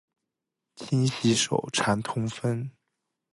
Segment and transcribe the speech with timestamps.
[0.75, 2.67] 勤洗手，常通风。